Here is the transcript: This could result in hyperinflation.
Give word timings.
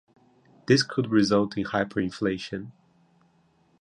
This 0.65 0.81
could 0.81 1.11
result 1.11 1.55
in 1.59 1.63
hyperinflation. 1.65 2.71